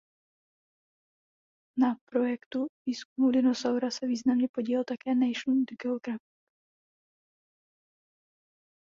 [1.79, 6.21] Na projektu výzkumu dinosaura se významně podílel také "National Geographic".